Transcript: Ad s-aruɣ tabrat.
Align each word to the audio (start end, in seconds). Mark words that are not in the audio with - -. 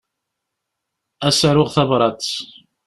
Ad 1.27 1.33
s-aruɣ 1.33 1.69
tabrat. 1.75 2.27